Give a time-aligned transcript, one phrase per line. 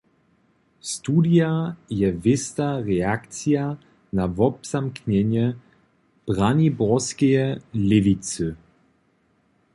[0.91, 1.49] Studija
[1.95, 3.67] je wěsta reakcija
[4.19, 5.45] na wobzamknjenje
[6.29, 7.47] braniborskeje
[7.87, 8.49] Lěwicy.